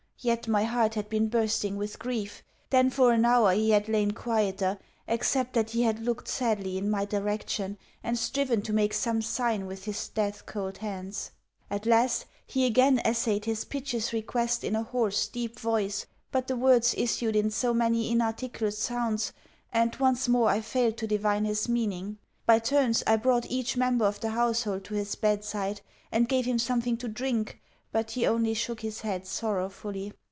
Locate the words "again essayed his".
12.67-13.65